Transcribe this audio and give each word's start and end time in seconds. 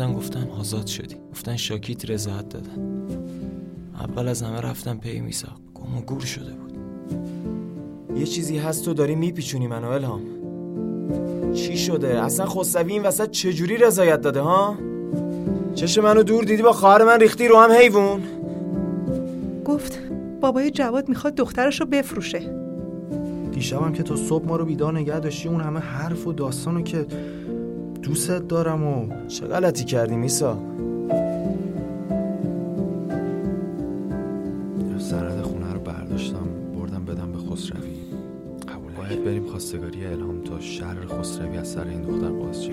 اومدن 0.00 0.14
گفتن 0.14 0.50
آزاد 0.60 0.86
شدی. 0.86 1.16
گفتن 1.32 1.56
شاکیت 1.56 2.10
رضایت 2.10 2.48
دادن. 2.48 3.06
اول 4.00 4.28
از 4.28 4.42
همه 4.42 4.60
رفتم 4.60 4.98
پی 4.98 5.20
میساق 5.20 5.56
گم 5.74 5.98
و 5.98 6.00
گور 6.00 6.20
شده 6.20 6.52
بود. 6.52 6.72
یه 8.18 8.26
چیزی 8.26 8.58
هست 8.58 8.84
تو 8.84 8.94
داری 8.94 9.14
میپیچونی 9.14 9.66
منو 9.66 9.88
الهام. 9.88 10.20
چی 11.54 11.78
شده؟ 11.78 12.22
اصلا 12.22 12.46
خسروی 12.46 12.92
این 12.92 13.02
وسط 13.02 13.30
چجوری 13.30 13.76
رضایت 13.76 14.20
داده 14.20 14.40
ها؟ 14.40 14.76
چش 15.74 15.98
منو 15.98 16.22
دور 16.22 16.44
دیدی 16.44 16.62
با 16.62 16.72
خواهر 16.72 17.04
من 17.04 17.20
ریختی 17.20 17.48
رو 17.48 17.56
هم 17.56 17.72
حیوون 17.72 18.22
گفت 19.64 19.98
بابای 20.40 20.70
جواد 20.70 21.08
می‌خواد 21.08 21.34
دخترش 21.34 21.80
رو 21.80 21.86
بفروشه. 21.86 22.40
دیشبم 23.52 23.92
که 23.92 24.02
تو 24.02 24.16
صبح 24.16 24.46
ما 24.46 24.56
رو 24.56 24.64
بیدار 24.64 24.98
نگه 24.98 25.20
داشتی 25.20 25.48
اون 25.48 25.60
همه 25.60 25.80
حرف 25.80 26.26
و 26.26 26.32
داستانو 26.32 26.82
که 26.82 27.06
دوستت 28.06 28.48
دارم 28.48 28.82
و 28.84 29.26
چه 29.28 29.46
غلطی 29.46 29.84
کردی 29.84 30.16
میسا؟ 30.16 30.58
سرد 34.98 35.42
خونه 35.42 35.72
رو 35.72 35.80
برداشتم 35.80 36.48
بردم 36.74 37.04
بدم 37.04 37.32
به 37.32 37.38
خسروی. 37.38 37.96
قبول 38.68 38.92
باید 38.92 39.24
بریم 39.24 39.46
خواستگاری 39.46 40.06
الهام 40.06 40.42
تا 40.42 40.60
شر 40.60 41.06
خسروی 41.06 41.58
از 41.58 41.68
سر 41.68 41.84
این 41.88 42.02
دختر 42.02 42.30
باز 42.32 42.64
شه. 42.64 42.72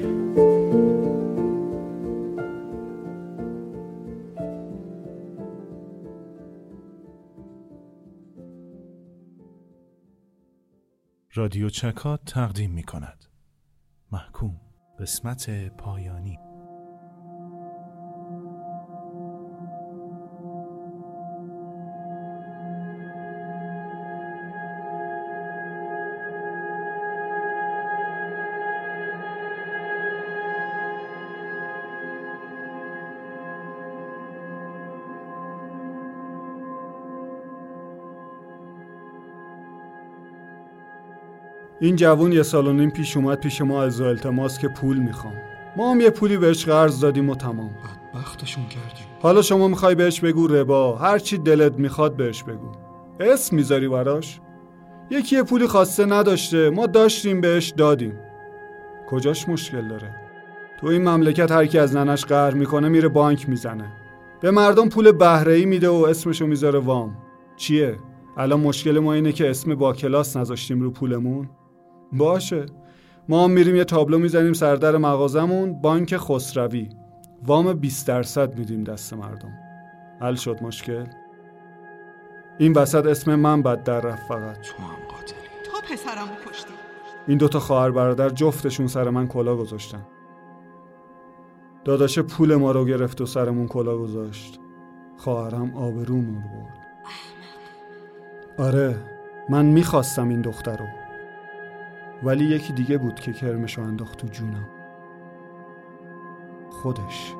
رادیو 11.33 11.69
چکات 11.69 12.21
تقدیم 12.25 12.71
می 12.71 12.83
کند 12.83 13.25
محکوم. 14.11 14.62
قسمت 14.99 15.49
پایانی. 15.77 16.39
این 41.81 41.95
جوون 41.95 42.31
یه 42.31 42.43
سال 42.43 42.67
و 42.67 42.73
نیم 42.73 42.89
پیش 42.89 43.17
اومد 43.17 43.39
پیش 43.39 43.61
ما 43.61 43.83
از 43.83 44.01
التماس 44.01 44.59
که 44.59 44.67
پول 44.67 44.97
می‌خوام. 44.97 45.33
ما 45.77 45.91
هم 45.91 46.01
یه 46.01 46.09
پولی 46.09 46.37
بهش 46.37 46.65
قرض 46.65 46.99
دادیم 46.99 47.29
و 47.29 47.35
تمام. 47.35 47.69
بدبختشون 48.13 48.63
کردیم. 48.63 49.07
حالا 49.21 49.41
شما 49.41 49.67
می‌خوای 49.67 49.95
بهش 49.95 50.19
بگو 50.19 50.47
ربا. 50.47 50.95
هر 50.95 51.19
چی 51.19 51.37
دلت 51.37 51.79
می‌خواد 51.79 52.15
بهش 52.15 52.43
بگو. 52.43 52.71
اسم 53.19 53.55
می‌ذاری 53.55 53.87
براش؟ 53.87 54.39
یکی 55.09 55.35
یه 55.35 55.43
پولی 55.43 55.67
خواسته 55.67 56.05
نداشته. 56.05 56.69
ما 56.69 56.87
داشتیم 56.87 57.41
بهش 57.41 57.73
دادیم. 57.77 58.19
کجاش 59.09 59.49
مشکل 59.49 59.87
داره؟ 59.87 60.15
تو 60.79 60.87
این 60.87 61.09
مملکت 61.09 61.51
هر 61.51 61.65
کی 61.65 61.79
از 61.79 61.95
ننش 61.95 62.25
قهر 62.25 62.53
می‌کنه 62.53 62.89
میره 62.89 63.07
بانک 63.09 63.49
می‌زنه. 63.49 63.93
به 64.41 64.51
مردم 64.51 64.89
پول 64.89 65.11
بهره 65.11 65.53
ای 65.53 65.65
میده 65.65 65.89
و 65.89 66.05
اسمشو 66.09 66.47
می‌ذاره 66.47 66.79
وام. 66.79 67.17
چیه؟ 67.55 67.95
الان 68.37 68.59
مشکل 68.59 68.99
ما 68.99 69.13
اینه 69.13 69.31
که 69.31 69.49
اسم 69.49 69.75
با 69.75 69.93
کلاس 69.93 70.37
نذاشتیم 70.37 70.81
رو 70.81 70.91
پولمون؟ 70.91 71.49
باشه. 72.11 72.65
ما 73.29 73.43
هم 73.43 73.51
میریم 73.51 73.75
یه 73.75 73.83
تابلو 73.83 74.19
می‌زنیم 74.19 74.53
سردر 74.53 74.97
مغازمون 74.97 75.81
بانک 75.81 76.17
خسروی. 76.17 76.89
وام 77.45 77.73
20 77.73 78.07
درصد 78.07 78.59
میدیم 78.59 78.83
دست 78.83 79.13
مردم. 79.13 79.53
حل 80.21 80.35
شد 80.35 80.63
مشکل؟ 80.63 81.05
این 82.57 82.73
وسط 82.73 83.05
اسم 83.05 83.35
من 83.35 83.61
بد 83.61 83.83
در 83.83 83.99
رفت 83.99 84.27
فقط. 84.27 84.61
تو 84.61 84.83
هم 84.83 84.95
قاتلی. 85.09 85.37
تو 85.65 85.93
پسرمو 85.93 86.35
کشتی. 86.49 86.73
این 87.27 87.37
دوتا 87.37 87.59
خواهر 87.59 87.91
برادر 87.91 88.29
جفتشون 88.29 88.87
سر 88.87 89.09
من 89.09 89.27
کلا 89.27 89.55
گذاشتن. 89.55 90.05
داداش 91.85 92.19
پول 92.19 92.55
ما 92.55 92.71
رو 92.71 92.85
گرفت 92.85 93.21
و 93.21 93.25
سرمون 93.25 93.67
کلا 93.67 93.97
گذاشت. 93.97 94.59
خواهرم 95.17 95.77
آبرومون 95.77 96.41
برد. 96.41 96.83
آره 98.57 98.95
من 99.49 99.65
می‌خواستم 99.65 100.29
این 100.29 100.41
دختر 100.41 100.77
رو. 100.77 101.02
ولی 102.23 102.45
یکی 102.45 102.73
دیگه 102.73 102.97
بود 102.97 103.19
که 103.19 103.33
کرمشو 103.33 103.81
انداخت 103.81 104.17
تو 104.17 104.27
جونم. 104.27 104.69
خودش. 106.69 107.33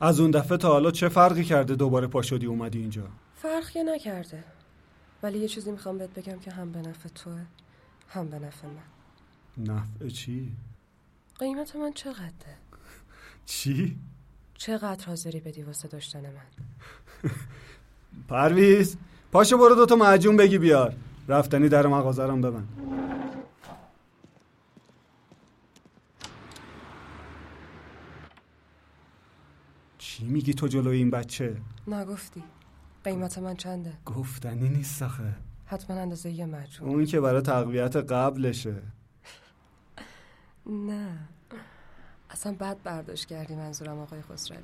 از 0.00 0.20
اون 0.20 0.30
دفعه 0.30 0.58
تا 0.58 0.68
حالا 0.68 0.90
چه 0.90 1.08
فرقی 1.08 1.44
کرده 1.44 1.74
دوباره 1.74 2.06
پاشدی 2.06 2.46
اومدی 2.46 2.78
اینجا؟ 2.78 3.02
فرق 3.34 3.70
که 3.70 3.82
نکرده. 3.82 4.44
ولی 5.22 5.38
یه 5.38 5.48
چیزی 5.48 5.70
می‌خوام 5.70 5.98
بهت 5.98 6.10
بگم 6.14 6.38
که 6.38 6.50
هم 6.50 6.72
به 6.72 6.78
نفع 6.78 7.08
توه 7.08 7.40
هم 8.08 8.28
به 8.28 8.38
نفع 8.38 8.66
من. 8.66 9.74
نفع 9.74 10.08
چی؟ 10.08 10.52
قیمت 11.38 11.76
من 11.76 11.92
چقدره؟ 11.92 12.56
چی؟ 13.46 13.98
چقدر 14.54 15.06
حاضری 15.06 15.40
بدی 15.40 15.62
واسه 15.62 15.88
داشتن 15.88 16.20
من؟ 16.20 17.30
پرویز 18.28 18.96
پاشو 19.32 19.58
برو 19.58 19.74
دوتا 19.74 19.96
معجون 19.96 20.36
بگی 20.36 20.58
بیار. 20.58 20.94
رفتنی 21.28 21.68
در 21.68 21.86
مغازه 21.86 22.26
رو 22.26 22.36
ببند. 22.36 22.68
چی 30.20 30.26
میگی 30.26 30.54
تو 30.54 30.68
جلوی 30.68 30.96
این 30.96 31.10
بچه؟ 31.10 31.56
نگفتی 31.86 32.42
قیمت 33.04 33.38
من 33.38 33.56
چنده؟ 33.56 33.92
گفتنی 34.06 34.68
نیست 34.68 35.02
آخه. 35.02 35.34
حتما 35.66 35.96
اندازه 35.96 36.30
یه 36.30 36.46
مجون 36.46 36.88
اون 36.88 37.04
که 37.04 37.20
برای 37.20 37.42
تقویت 37.42 37.96
قبلشه. 37.96 38.82
نه. 40.66 41.18
اصلا 42.30 42.52
بد 42.52 42.76
برداشت 42.84 43.28
کردی 43.28 43.54
منظورم 43.54 43.98
آقای 43.98 44.22
خسروی. 44.22 44.58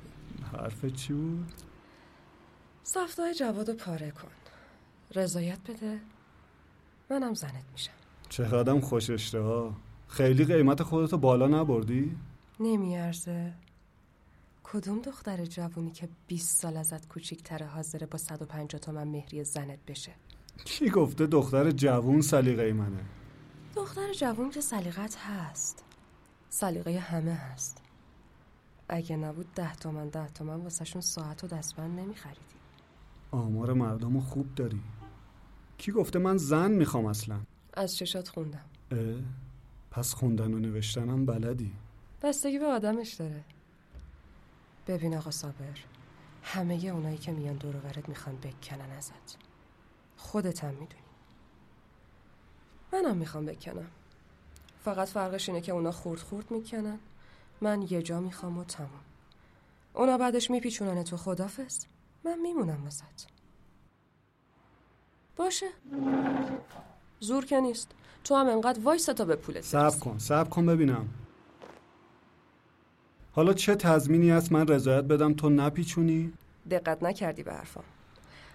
حرف 0.53 0.85
چی 0.85 1.13
بود؟ 1.13 1.53
سفتای 2.83 3.33
جواد 3.33 3.73
پاره 3.73 4.11
کن. 4.11 4.27
رضایت 5.15 5.59
بده. 5.69 5.99
منم 7.09 7.33
زنت 7.33 7.63
میشم. 7.71 7.91
چقدرم 8.29 8.79
خوش 8.79 9.09
اشتها. 9.09 9.73
خیلی 10.07 10.45
قیمت 10.45 10.83
خودتو 10.83 11.17
بالا 11.17 11.47
نبردی؟ 11.47 12.17
نمیارزه. 12.59 13.53
کدوم 14.73 15.01
دختر 15.01 15.45
جوونی 15.45 15.91
که 15.91 16.09
20 16.27 16.61
سال 16.61 16.77
ازت 16.77 17.07
کوچیکتره 17.07 17.65
حاضره 17.65 18.07
با 18.07 18.17
150 18.17 18.79
تومن 18.79 19.07
مهری 19.07 19.43
زنت 19.43 19.79
بشه؟ 19.87 20.11
کی 20.65 20.89
گفته 20.89 21.27
دختر 21.27 21.71
جوون 21.71 22.21
سلیقه 22.21 22.73
منه؟ 22.73 23.05
دختر 23.75 24.13
جوون 24.13 24.49
که 24.49 24.61
سلیقت 24.61 25.15
هست. 25.17 25.83
سلیقه 26.49 26.99
همه 26.99 27.33
هست. 27.33 27.81
اگه 28.89 29.17
نبود 29.17 29.53
ده 29.55 29.75
تومن 29.75 30.09
ده 30.09 30.27
تومن 30.27 30.55
واسهشون 30.55 31.01
ساعت 31.01 31.43
و 31.43 31.47
دستبند 31.47 31.99
نمیخریدی. 31.99 32.39
آمار 33.31 33.73
مردم 33.73 34.13
رو 34.13 34.21
خوب 34.21 34.55
داری. 34.55 34.81
کی 35.77 35.91
گفته 35.91 36.19
من 36.19 36.37
زن 36.37 36.71
می‌خوام 36.71 37.05
اصلا؟ 37.05 37.39
از 37.73 37.97
چشات 37.97 38.27
خوندم. 38.27 38.65
اه؟ 38.91 38.97
پس 39.91 40.13
خوندن 40.13 40.53
و 40.53 40.59
نوشتنم 40.59 41.25
بلدی. 41.25 41.73
بستگی 42.21 42.59
به 42.59 42.65
آدمش 42.65 43.13
داره. 43.13 43.43
ببین 44.87 45.17
آقا 45.17 45.31
صابر. 45.31 45.79
همه 46.43 46.73
اونایی 46.73 47.17
که 47.17 47.31
میان 47.31 47.55
دور 47.55 47.75
و 47.75 47.79
برت 47.79 48.09
می‌خوان 48.09 48.35
بکنن 48.35 48.91
ازت. 48.97 49.37
خودت 50.17 50.63
هم 50.63 50.69
می‌دونی. 50.69 51.01
منم 52.93 53.17
می‌خوام 53.17 53.45
بکنم. 53.45 53.87
فقط 54.83 55.07
فرقش 55.07 55.49
اینه 55.49 55.61
که 55.61 55.71
اونا 55.71 55.91
خورد 55.91 56.19
خورد 56.19 56.51
می‌کنن. 56.51 56.99
من 57.61 57.81
یه 57.89 58.01
جا 58.01 58.19
می‌خوام 58.19 58.57
و 58.57 58.63
تمام 58.63 58.89
اونا 59.93 60.17
بعدش 60.17 60.51
میپیچونن 60.51 61.03
تو 61.03 61.17
خدافز 61.17 61.85
من 62.23 62.39
میمونم 62.39 62.83
واسط 62.83 63.05
باشه. 65.35 65.67
زور 67.19 67.45
که 67.45 67.59
نیست. 67.59 67.91
تو 68.23 68.35
هم 68.35 68.47
انقدر 68.47 68.79
وایسا 68.79 69.13
تا 69.13 69.25
به 69.25 69.35
پولت 69.35 69.73
برسی. 69.75 69.99
کن 69.99 70.17
صبر 70.17 70.49
کن 70.49 70.65
ببینم. 70.65 71.09
حالا 73.37 73.53
چه 73.53 73.75
تضمینی 73.75 74.29
هست 74.29 74.51
من 74.51 74.67
رضایت 74.67 75.03
بدم؟ 75.03 75.33
تو 75.33 75.49
نپیچونی؟ 75.49 76.33
دقت 76.69 77.03
نکردی 77.03 77.43
به 77.43 77.53
حرفام. 77.53 77.83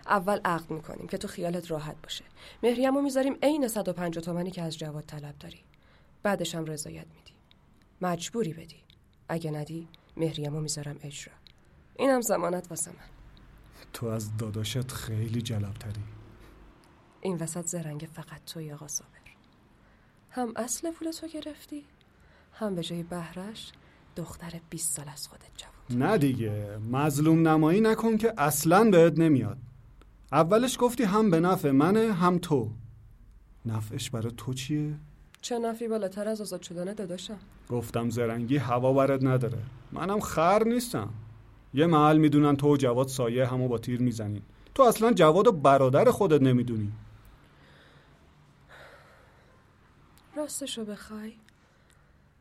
اول 0.06 0.40
عقد 0.44 0.70
می‌کنیم 0.70 1.06
که 1.06 1.18
تو 1.18 1.28
خیالت 1.28 1.70
راحت 1.70 2.02
باشه. 2.02 2.24
مهریمو 2.62 3.02
می‌ذاریم 3.02 3.36
عین 3.42 3.68
150 3.68 4.24
تومنی 4.24 4.50
که 4.50 4.62
از 4.62 4.78
جواد 4.78 5.04
طلب 5.04 5.38
داری. 5.38 5.60
بعدش 6.22 6.54
هم 6.54 6.64
رضایت 6.64 7.06
میدی. 7.06 7.32
مجبوری 8.00 8.52
بدی. 8.52 8.76
اگه 9.28 9.50
ندی 9.50 9.88
مهریمو 10.16 10.60
می‌ذارم 10.60 10.96
اجرا. 11.02 11.34
اینم 11.96 12.20
زمانت 12.20 12.66
واسه 12.70 12.90
من. 12.90 13.06
تو 13.92 14.06
از 14.06 14.36
داداشت 14.36 14.92
خیلی 14.92 15.42
جلبتری. 15.42 16.02
این 17.20 17.36
وسط 17.36 17.66
زرنگ 17.66 18.08
فقط 18.12 18.44
توی 18.46 18.72
آقا 18.72 18.88
صابر. 18.88 19.10
هم 20.30 20.52
اصل 20.56 20.90
پول 20.90 21.10
تو 21.10 21.28
گرفتی 21.28 21.84
هم 22.52 22.74
به 22.74 22.82
جای 22.82 23.02
بهرش 23.02 23.72
دختر 24.16 24.60
20 24.70 24.96
سال 24.96 25.06
از 25.12 25.28
خودت 25.28 25.50
جوان. 25.56 26.08
نه 26.08 26.18
دیگه. 26.18 26.78
مظلوم 26.92 27.48
نمایی 27.48 27.80
نکن 27.80 28.16
که 28.16 28.34
اصلا 28.38 28.90
بهت 28.90 29.18
نمیاد. 29.18 29.58
اولش 30.32 30.76
گفتی 30.80 31.04
هم 31.04 31.30
به 31.30 31.40
نفع 31.40 31.70
منه 31.70 32.12
هم 32.12 32.38
تو. 32.38 32.70
نفعش 33.66 34.10
برای 34.10 34.32
تو 34.36 34.54
چیه؟ 34.54 34.94
چه 35.42 35.58
نفی 35.58 35.88
بالاتر 35.88 36.28
از 36.28 36.40
آزاد 36.40 36.62
شدن 36.62 36.94
داداشم. 36.94 37.38
گفتم 37.68 38.10
زرنگی 38.10 38.56
هوا 38.56 38.92
برد 38.92 39.26
نداره. 39.26 39.58
منم 39.92 40.20
خر 40.20 40.64
نیستم. 40.64 41.08
یه 41.74 41.86
محل 41.86 42.18
می‌دونن 42.18 42.56
تو 42.56 42.74
و 42.74 42.76
جواد 42.76 43.08
سایه 43.08 43.46
همو 43.46 43.68
با 43.68 43.78
تیر 43.78 44.00
می‌زنین. 44.00 44.42
تو 44.74 44.82
اصلا 44.82 45.12
جواد 45.12 45.46
و 45.46 45.52
برادر 45.52 46.10
خودت 46.10 46.42
نمی‌دونی. 46.42 46.92
راستشو 50.36 50.84
بخوای. 50.84 51.32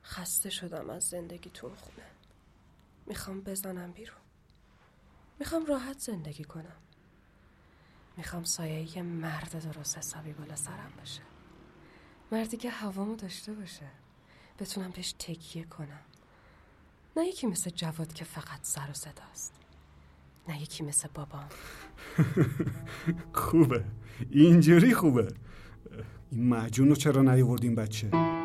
خسته 0.03 0.49
شدم 0.49 0.89
از 0.89 1.03
زندگیتون 1.03 1.75
خونه. 1.75 2.07
می‌خوام 3.05 3.41
بزنم 3.41 3.91
بیرون. 3.91 4.17
می‌خوام 5.39 5.65
راحت 5.65 5.99
زندگی 5.99 6.43
کنم. 6.43 6.75
می‌خوام 8.17 8.43
سایه 8.43 8.97
یه 8.97 9.03
مرد 9.03 9.73
درست 9.73 9.97
حسابی 9.97 10.33
بالا 10.33 10.55
سرم 10.55 10.93
باشه. 10.97 11.21
مردی 12.31 12.57
که 12.57 12.69
هوامو 12.69 13.15
داشته 13.15 13.53
باشه. 13.53 13.85
بتونم 14.59 14.91
بهش 14.91 15.11
تکیه 15.11 15.63
کنم. 15.63 15.99
نه 17.17 17.25
یکی 17.25 17.47
مثل 17.47 17.69
جواد 17.69 18.13
که 18.13 18.25
فقط 18.25 18.59
سر 18.61 18.89
و 18.89 18.93
صداست. 18.93 19.53
نه 20.47 20.61
یکی 20.61 20.83
مثل 20.83 21.07
بابام. 21.13 21.49
خوبه. 23.33 23.85
اینجوری 24.29 24.93
خوبه. 24.93 25.33
این 26.31 26.49
معجون 26.49 26.89
رو 26.89 26.95
چرا 26.95 27.21
نیاوردین 27.21 27.75
بچه؟ 27.75 28.40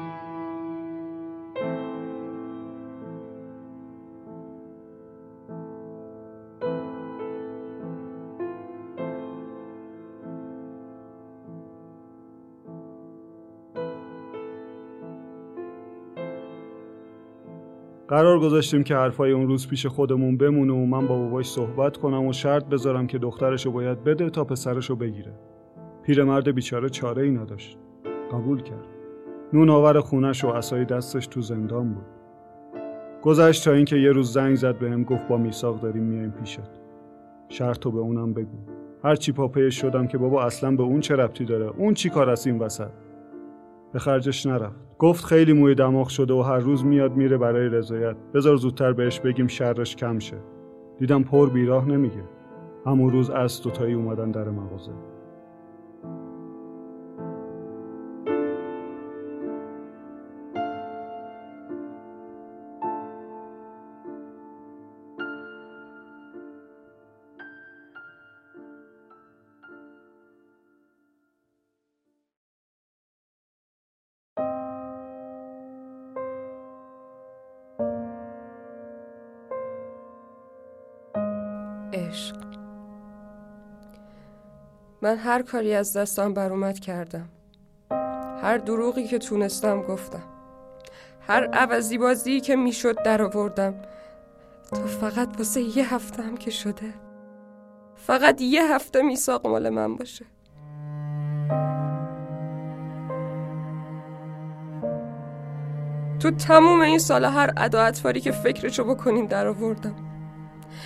قرار 18.09 18.41
گذاشتیم 18.41 18.85
که 18.85 18.97
حرفای 18.97 19.33
اون 19.33 19.47
روز 19.47 19.69
پیش 19.69 19.87
خودمون 19.87 20.37
بمونه 20.37 20.73
و 20.73 20.87
من 20.87 21.07
با 21.07 21.19
باباش 21.19 21.47
صحبت 21.47 21.97
کنم 21.97 22.27
و 22.27 22.33
شرط 22.33 22.65
بذارم 22.65 23.07
که 23.07 23.19
دخترشو 23.19 23.73
باید 23.73 24.05
بده 24.05 24.31
تا 24.31 24.45
پسرشو 24.45 24.97
بگیره. 24.97 25.33
پیرمرد 26.03 26.55
بیچاره 26.55 26.89
چاره 26.89 27.23
ای 27.23 27.31
نداشت. 27.31 27.79
قبول 28.33 28.63
کرد. 28.63 28.87
نون 29.53 29.71
آور 29.71 30.01
خونش 30.01 30.45
و 30.45 30.49
عصای 30.49 30.85
دستش 30.85 31.27
تو 31.27 31.41
زندان 31.41 31.95
بود. 31.95 32.07
گذشت 33.23 33.65
تا 33.65 33.73
اینکه 33.73 33.97
یه 33.97 34.13
روز 34.13 34.33
زنگ 34.33 34.57
زد 34.57 34.79
بهم 34.79 35.05
گفت 35.05 35.29
با 35.29 35.37
میثاق 35.37 35.81
داریم 35.81 36.03
میایم 36.03 36.31
پیشت. 36.31 36.71
شرط 37.49 37.79
تو 37.79 37.91
به 37.91 37.99
اونم 37.99 38.33
بگو. 38.33 38.59
هر 39.05 39.17
چی 39.17 39.33
پاپیش 39.33 39.81
شدم 39.81 40.07
که 40.07 40.19
بابا 40.19 40.45
اصلا 40.45 40.77
به 40.77 40.83
اون 40.83 41.01
چه 41.01 41.17
ربطی 41.17 41.45
داره؟ 41.45 41.67
اون 41.77 41.95
چی 41.95 42.11
کار 42.11 42.31
است 42.31 42.47
این 42.47 42.59
وسط؟ 42.59 42.91
به 43.97 44.01
خرجش 44.01 44.47
نرفت. 44.47 44.77
گفت 44.99 45.25
خیلی 45.25 45.53
موی 45.53 45.75
دماغ 45.75 46.09
شده 46.09 46.35
و 46.35 46.43
هر 46.43 46.59
روز 46.59 46.85
میاد 46.85 47.17
میره 47.17 47.39
برای 47.39 47.69
رضایت. 47.69 48.17
بذار 48.35 48.57
زودتر 48.57 48.93
بهش 48.93 49.21
بگیم 49.21 49.47
شرش 49.47 49.97
کم 49.97 50.19
شه. 50.19 50.37
دیدم 50.99 51.23
پر 51.23 51.51
بیراه 51.51 51.89
نمیگه. 51.89 52.25
همون 52.87 53.11
روز 53.11 53.31
از 53.31 53.63
دوتایی 53.63 53.95
اومدن 53.95 54.31
در 54.31 54.51
مغازه. 54.51 54.93
عشق. 81.97 82.37
من 85.03 85.17
هر 85.17 85.43
کاری 85.43 85.75
از 85.75 85.97
دستم 85.97 86.35
اومد 86.51 86.79
کردم. 86.79 87.29
هر 88.43 88.59
دروغی 88.59 89.05
که 89.05 89.19
تونستم 89.19 89.83
گفتم. 89.83 90.23
هر 91.29 91.47
عوضی 91.53 91.99
بازی 91.99 92.41
که 92.41 92.57
می‌شد 92.57 93.03
در 93.03 93.23
آوردم. 93.23 93.75
تا 94.71 94.87
فقط 94.87 95.29
واسه 95.39 95.79
یه 95.79 95.95
هفته 95.95 96.23
هم 96.23 96.37
که 96.37 96.51
شده. 96.51 96.95
فقط 97.95 98.41
یه 98.41 98.75
هفته 98.75 99.03
میساق 99.03 99.47
مال 99.47 99.69
من 99.69 99.97
باشه. 99.97 100.25
تو 106.21 106.31
تموم 106.31 106.81
این 106.81 106.99
سال 106.99 107.25
هر 107.25 107.53
ادا 107.57 107.83
که 108.21 108.31
فکرشو 108.31 108.85
بکنین 108.85 109.27
در 109.27 109.47
آوردم. 109.47 110.06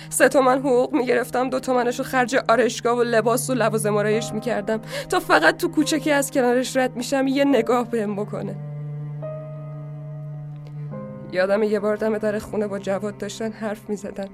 سه 0.09 0.29
تومن 0.29 0.59
حقوق 0.59 0.93
می‌گرفتم 0.93 1.49
دو 1.49 1.59
تومنشو 1.59 2.03
خرج 2.03 2.35
آرشگاه 2.49 2.97
و 2.97 3.03
لباس 3.03 3.49
و 3.49 3.53
لوازم 3.53 3.97
آرایش 3.97 4.33
می‌کردم. 4.33 4.81
تا 5.09 5.19
فقط 5.19 5.57
تو 5.57 5.67
کوچه 5.67 5.99
که 5.99 6.13
از 6.13 6.31
کنارش 6.31 6.77
رد 6.77 6.95
میشم 6.95 7.27
یه 7.27 7.45
نگاه 7.45 7.89
بهم 7.89 8.15
بکنه. 8.15 8.55
یادم 11.31 11.63
یه 11.63 11.79
بار 11.79 11.95
دم 11.95 12.17
در 12.17 12.39
خونه 12.39 12.67
با 12.67 12.79
جواد 12.79 13.17
داشتن 13.17 13.51
حرف 13.51 13.89
می‌زدن. 13.89 14.29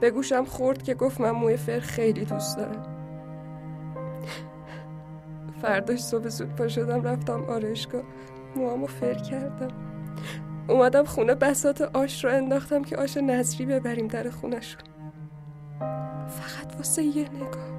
به 0.00 0.10
گوشم 0.10 0.44
خورد 0.44 0.82
که 0.82 0.94
گفت 0.94 1.20
من 1.20 1.30
موی 1.30 1.56
فر 1.56 1.80
خیلی 1.80 2.24
دوست 2.24 2.56
دارم. 2.56 2.86
فرداش 5.62 6.00
صبح 6.00 6.28
زود 6.28 6.56
پا 6.56 6.68
شدم 6.68 7.02
رفتم 7.02 7.44
آرایشگاه. 7.44 8.02
موامو 8.56 8.86
فر 8.86 9.14
کردم. 9.14 9.68
اومدم 10.68 11.04
خونه 11.04 11.34
بسات 11.34 11.80
آش 11.80 12.24
رو 12.24 12.30
انداختم 12.30 12.82
که 12.82 12.96
آش 12.96 13.16
نظری 13.16 13.66
ببریم 13.66 14.06
در 14.06 14.30
خونشون 14.30 14.82
فقط 16.28 16.76
واسه 16.76 17.02
یه 17.02 17.28
نگاه. 17.34 17.70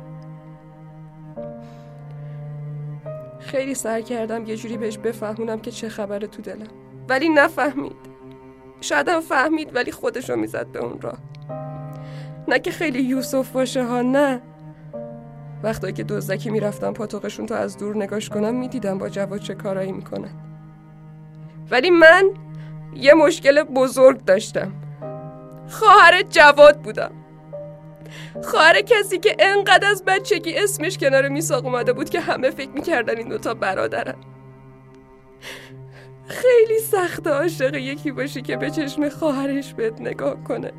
خیلی 3.40 3.76
سعی 3.76 4.04
کردم 4.04 4.46
یه 4.46 4.56
جوری 4.56 4.78
بهش 4.78 4.98
بفهمونم 4.98 5.60
که 5.60 5.72
چه 5.72 5.90
خبره 5.90 6.28
تو 6.28 6.42
دلم. 6.42 6.68
ولی 7.10 7.30
نفهمید. 7.30 7.96
شایدم 8.82 9.20
فهمید 9.20 9.76
ولی 9.76 9.92
خودشو 9.92 10.36
می‌زد 10.36 10.68
به 10.68 10.80
اون 10.80 11.02
راه. 11.02 11.18
نه 12.48 12.60
که 12.60 12.72
خیلی 12.72 13.02
یوسف 13.02 13.52
باشه 13.52 13.86
ها 13.86 14.02
نه. 14.02 14.42
وقتی 15.64 15.94
که 15.94 16.04
دزدکی 16.04 16.50
می‌رفتم 16.50 16.94
پاتوقشون 16.94 17.46
تا 17.46 17.56
از 17.56 17.78
دور 17.78 17.98
نگاش 17.98 18.30
کنم 18.30 18.56
می‌دیدم 18.56 18.98
با 18.98 19.10
جواد 19.10 19.40
چه 19.40 19.56
کارایی 19.56 19.92
می‌کنن. 19.92 20.32
ولی 21.72 21.90
من 21.90 22.24
یه 22.96 23.14
مشکل 23.14 23.64
بزرگ 23.64 24.26
داشتم. 24.26 24.72
خواهر 25.70 26.22
جواد 26.30 26.82
بودم. 26.82 27.12
خواهر 28.44 28.82
کسی 28.82 29.20
که 29.20 29.36
انقدر 29.40 29.88
از 29.90 30.04
بچگی 30.08 30.58
اسمش 30.58 30.98
کنار 30.98 31.28
میساق 31.28 31.66
اومده 31.66 31.94
بود 31.94 32.10
که 32.10 32.20
همه 32.20 32.50
فکر 32.50 32.70
می‌کردن 32.70 33.18
این 33.18 33.30
دوتا 33.30 33.54
برادرن. 33.54 34.16
خیلی 36.28 36.80
سخت 36.80 37.28
عاشق 37.28 37.76
یکی 37.76 38.12
باشی 38.12 38.42
که 38.42 38.58
به 38.58 38.70
چشم 38.70 39.10
خواهرش 39.10 39.74
بهت 39.74 40.02
نگاه 40.02 40.44
کنه. 40.44 40.72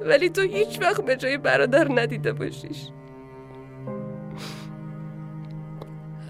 ولی 0.00 0.30
تو 0.30 0.40
هیچ 0.40 0.80
وقت 0.82 1.00
به 1.00 1.16
جای 1.16 1.36
برادر 1.36 1.88
ندیده 1.94 2.32
باشیش. 2.32 2.88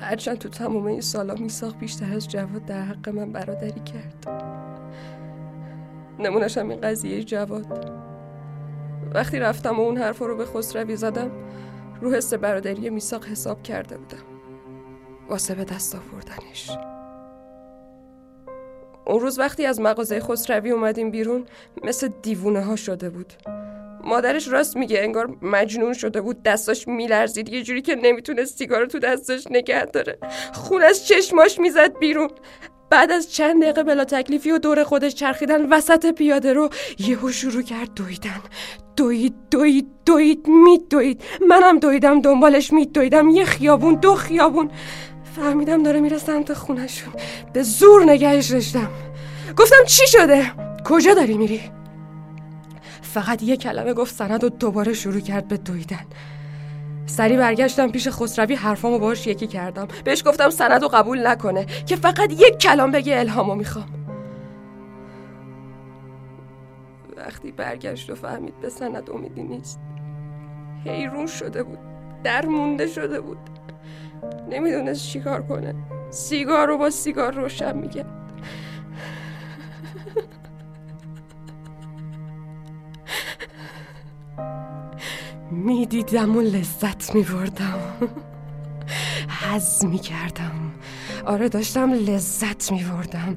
هرچند 0.00 0.38
تو 0.38 0.48
تمام 0.48 0.86
این 0.86 1.00
سالا 1.00 1.34
میساق 1.34 1.78
بیشتر 1.78 2.12
از 2.12 2.28
جواد 2.28 2.64
در 2.64 2.82
حق 2.82 3.08
من 3.08 3.32
برادری 3.32 3.80
کرد. 3.80 4.57
نمونش 6.18 6.58
هم 6.58 6.68
این 6.68 6.80
قضیه 6.80 7.24
جواد. 7.24 7.90
وقتی 9.14 9.38
رفتم 9.38 9.78
و 9.78 9.82
اون 9.82 9.96
حرف 9.96 10.18
رو 10.18 10.36
به 10.36 10.44
خسروی 10.44 10.96
زدم 10.96 11.30
رو 12.00 12.12
حس 12.12 12.34
برادری 12.34 12.90
میساق 12.90 13.24
حساب 13.24 13.62
کرده 13.62 13.96
بودم. 13.96 14.22
واسه 15.28 15.54
به 15.54 15.64
دست 15.64 15.94
آوردنش. 15.96 16.70
اون 19.06 19.20
روز 19.20 19.38
وقتی 19.38 19.66
از 19.66 19.80
مغازه 19.80 20.20
خسروی 20.20 20.70
اومدیم 20.70 21.10
بیرون 21.10 21.44
مثل 21.84 22.08
دیوونه 22.22 22.60
ها 22.60 22.76
شده 22.76 23.10
بود. 23.10 23.32
مادرش 24.04 24.48
راست 24.48 24.76
میگه 24.76 25.00
انگار 25.00 25.36
مجنون 25.42 25.92
شده 25.92 26.20
بود 26.20 26.42
دستاش 26.42 26.88
میلرزید 26.88 27.48
یه 27.48 27.62
جوری 27.62 27.82
که 27.82 27.94
نمی‌تونست 27.94 28.58
سیگار 28.58 28.86
تو 28.86 28.98
دستش 28.98 29.46
نگه 29.50 29.84
داره. 29.84 30.18
خون 30.52 30.82
از 30.82 31.06
چشماش 31.06 31.58
می‌زد 31.58 31.98
بیرون. 31.98 32.30
بعد 32.90 33.12
از 33.12 33.32
چند 33.32 33.62
دقیقه 33.62 33.82
بلا 33.82 34.04
تکلیفی 34.04 34.50
و 34.50 34.58
دور 34.58 34.84
خودش 34.84 35.14
چرخیدن 35.14 35.68
وسط 35.72 36.06
پیاده 36.14 36.52
رو 36.52 36.70
یهو 36.98 37.30
شروع 37.30 37.62
کرد 37.62 37.94
دویدن. 37.94 38.40
دوید 38.96 39.34
دوید 39.50 39.86
دوید 40.06 40.48
مید 40.48 40.88
دوید 40.88 41.22
منم 41.48 41.78
دویدم 41.78 42.20
دنبالش 42.20 42.72
مید 42.72 42.92
دویدم 42.92 43.28
یه 43.28 43.44
خیابون 43.44 43.94
دو 43.94 44.14
خیابون. 44.14 44.70
فهمیدم 45.36 45.82
داره 45.82 46.00
میره 46.00 46.18
سمت 46.18 46.52
خونشون 46.52 47.12
به 47.52 47.62
زور 47.62 48.04
نگهش 48.04 48.50
داشتم 48.50 48.90
گفتم 49.56 49.84
چی 49.86 50.06
شده؟ 50.06 50.52
کجا 50.84 51.14
داری 51.14 51.36
میری؟ 51.36 51.60
فقط 53.02 53.42
یه 53.42 53.56
کلمه 53.56 53.94
گفت 53.94 54.14
سند 54.14 54.44
و 54.44 54.48
دوباره 54.48 54.92
شروع 54.92 55.20
کرد 55.20 55.48
به 55.48 55.56
دویدن. 55.56 56.06
سری 57.08 57.36
برگشتم 57.36 57.90
پیش 57.90 58.08
خسروی 58.08 58.54
حرفامو 58.54 58.98
باش 58.98 59.26
یکی 59.26 59.46
کردم. 59.46 59.88
بهش 60.04 60.22
گفتم 60.26 60.50
سند 60.50 60.82
و 60.82 60.88
قبول 60.88 61.26
نکنه 61.26 61.64
که 61.64 61.96
فقط 61.96 62.32
یک 62.32 62.58
کلام 62.58 62.90
بگه 62.90 63.18
الهامو 63.18 63.54
می‌خوام. 63.54 63.88
وقتی 67.16 67.52
برگشت 67.52 68.10
و 68.10 68.14
فهمید 68.14 68.60
به 68.60 68.68
سند 68.68 69.10
امیدی 69.10 69.42
نیست. 69.42 69.80
حیرون 70.84 71.26
شده 71.26 71.62
بود 71.62 71.78
در 72.24 72.46
مونده 72.46 72.86
شده 72.86 73.20
بود. 73.20 73.38
نمی‌دونست 74.50 75.06
چیکار 75.06 75.42
کنه. 75.42 75.74
سیگار 76.10 76.68
رو 76.68 76.78
با 76.78 76.90
سیگار 76.90 77.34
روشن 77.34 77.76
میگه 77.76 78.04
می‌دیدم 85.64 86.36
و 86.36 86.40
لذت 86.40 87.14
میبردم. 87.14 87.78
حز 89.28 89.84
می‌کردم. 89.84 90.72
آره 91.26 91.48
داشتم 91.48 91.92
لذت 91.92 92.72
میبردم. 92.72 93.36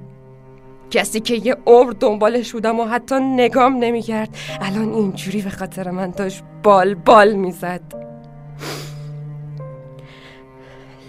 کسی 0.91 1.19
که 1.19 1.35
یه 1.35 1.57
عمر 1.65 1.91
دنبالش 1.99 2.51
بودم 2.51 2.79
و 2.79 2.85
حتی 2.85 3.15
نگام 3.19 3.75
نمی‌کرد. 3.75 4.37
الان 4.61 4.93
اینجوری 4.93 5.41
به 5.41 5.49
خاطر 5.49 5.91
من 5.91 6.09
داشت 6.09 6.43
بال 6.63 6.95
بال 6.95 7.33
می‌زد. 7.33 7.81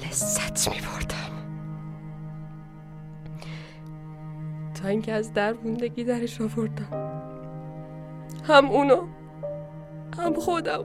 لذت 0.06 0.68
میبردم. 0.68 1.32
تا 4.82 4.88
اینکه 4.88 5.12
از 5.12 5.32
در 5.32 5.52
موندگی 5.52 6.04
درش 6.04 6.40
آوردم. 6.40 7.12
هم 8.44 8.66
اونو 8.66 9.06
هم 10.32 10.40
خودم 10.40 10.82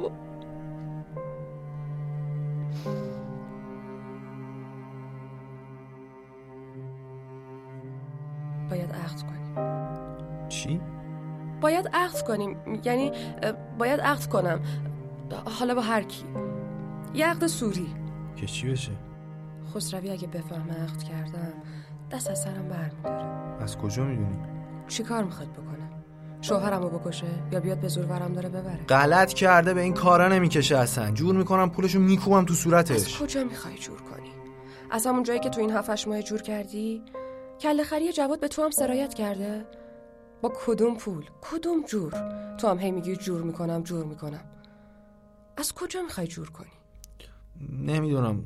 باید 8.69 8.91
عقد 8.91 9.21
کنیم 9.21 9.55
چی؟ 10.49 10.81
باید 11.61 11.89
عقد 11.93 12.21
کنیم 12.21 12.57
یعنی 12.83 13.11
باید 13.77 13.99
عقد 13.99 14.25
کنم 14.25 14.59
حالا 15.59 15.75
با 15.75 15.81
هر 15.81 16.01
کی 16.01 16.25
یه 17.13 17.27
عقد 17.27 17.47
سوری 17.47 17.87
که 18.35 18.45
چی 18.45 18.71
بشه؟ 18.71 18.91
خسروی 19.75 20.09
اگه 20.09 20.27
بفهمه 20.27 20.73
عقد 20.73 21.03
کردم 21.03 21.53
دست 22.11 22.29
از 22.29 22.41
سرم 22.41 22.67
برمیداره 22.67 23.63
از 23.63 23.77
کجا 23.77 24.03
می‌دونی؟ 24.03 24.37
چی 24.87 25.03
کار 25.03 25.23
می‌خواد 25.23 25.51
بکنه؟ 25.51 25.86
شوهرم 26.41 26.81
رو 26.81 26.89
بکشه 26.99 27.27
یا 27.51 27.59
بیاد 27.59 27.79
به 27.79 27.87
زور 27.87 28.05
ورم 28.05 28.33
داره 28.33 28.49
ببره؟ 28.49 28.85
غلط 28.89 29.33
کرده 29.33 29.73
به 29.73 29.81
این 29.81 29.93
کارا 29.93 30.27
نمی‌کشه 30.27 30.77
اصلا. 30.77 31.11
جور 31.11 31.35
می‌کنم 31.35 31.69
پولشو 31.69 31.99
میکوبم 31.99 32.45
تو 32.45 32.53
صورتش. 32.53 32.95
از 32.95 33.17
کجا 33.19 33.43
می‌خوای 33.43 33.77
جور 33.77 34.01
کنی؟ 34.01 34.31
از 34.91 35.07
همون 35.07 35.23
جایی 35.23 35.39
که 35.39 35.49
تو 35.49 35.61
این 35.61 35.71
هفتش 35.71 36.07
ماه 36.07 36.21
جور 36.21 36.41
کردی؟ 36.41 37.03
کله 37.61 37.83
خری 37.83 38.13
جواد 38.13 38.39
به 38.39 38.47
تو 38.47 38.63
هم 38.63 38.71
سرایت 38.71 39.13
کرده؟ 39.13 39.65
با 40.41 40.53
کدوم 40.65 40.97
پول؟ 40.97 41.25
کدوم 41.41 41.83
جور؟ 41.87 42.13
تو 42.57 42.67
هم 42.67 42.79
هی 42.79 42.91
میگی 42.91 43.15
جور 43.15 43.41
می‌کنم 43.41 43.83
جور 43.83 44.05
می‌کنم. 44.05 44.43
از 45.57 45.73
کجا 45.73 46.01
می‌خوای 46.01 46.27
جور 46.27 46.49
کنی؟ 46.49 46.67
نمی‌دونم. 47.85 48.43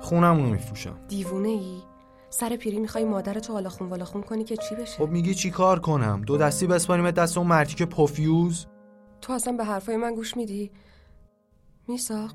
خونمونو 0.00 0.48
میفروشم. 0.50 0.96
دیوونه 1.08 1.48
ای 1.48 1.82
سر 2.30 2.56
پیری 2.56 2.78
می‌خوای 2.80 3.04
مادرتو 3.04 3.52
حالا 3.52 3.68
خون 3.68 3.88
والا 3.88 4.04
خون 4.04 4.22
کنی 4.22 4.44
که 4.44 4.56
چی 4.56 4.74
بشه؟ 4.74 4.98
خب 4.98 5.08
میگی 5.10 5.34
چی 5.34 5.50
کار 5.50 5.80
کنم؟ 5.80 6.22
دو 6.26 6.36
دستی 6.36 6.66
بسپاریم 6.66 7.10
دست 7.10 7.38
اون 7.38 7.46
مرتی 7.46 7.74
که 7.74 7.86
پوفیوز؟ 7.86 8.66
تو 9.20 9.32
اصلا 9.32 9.52
به 9.52 9.64
حرفای 9.64 9.96
من 9.96 10.14
گوش 10.14 10.36
میدی؟ 10.36 10.70
میساق 11.88 12.34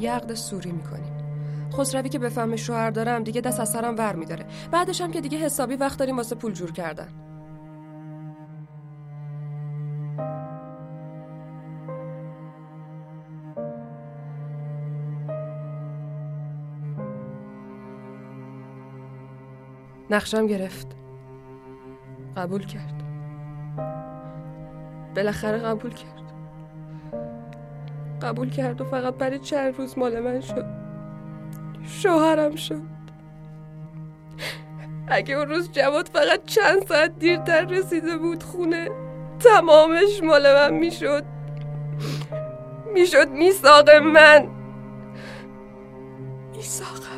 یه 0.00 0.12
عقد 0.12 0.34
سوری 0.34 0.72
می‌کنیم. 0.72 1.20
خسروی 1.72 2.08
که 2.08 2.18
بفهمه 2.18 2.56
شوهر 2.56 2.90
دارم 2.90 3.24
دیگه 3.24 3.40
دست 3.40 3.60
از 3.60 3.70
سرم 3.70 3.96
ور 3.98 4.16
میداره. 4.16 4.46
بعدش 4.70 5.00
هم 5.00 5.10
که 5.10 5.20
دیگه 5.20 5.38
حسابی 5.38 5.76
وقت 5.76 5.98
داریم 5.98 6.16
واسه 6.16 6.34
پول 6.34 6.52
جور 6.52 6.72
کردن. 6.72 7.29
نقشم 20.10 20.46
گرفت. 20.46 20.86
قبول 22.36 22.66
کرد. 22.66 23.02
بالاخره 25.16 25.58
قبول 25.58 25.90
کرد. 25.90 26.32
قبول 28.22 28.50
کرد 28.50 28.80
و 28.80 28.84
فقط 28.84 29.14
برای 29.14 29.38
چند 29.38 29.78
روز 29.78 29.98
مال 29.98 30.20
من 30.20 30.40
شد. 30.40 30.64
شوهرم 31.84 32.56
شد. 32.56 32.82
اگه 35.08 35.34
اون 35.34 35.48
روز 35.48 35.72
جواد 35.72 36.08
فقط 36.08 36.44
چند 36.44 36.86
ساعت 36.88 37.18
دیرتر 37.18 37.64
رسیده 37.64 38.18
بود 38.18 38.42
خونه 38.42 38.88
تمامش 39.38 40.22
مال 40.22 40.54
من 40.54 40.74
می‌شد. 40.74 41.24
می‌شد 42.94 43.28
میساق 43.28 43.90
من. 43.90 44.48
میساقم 46.56 47.09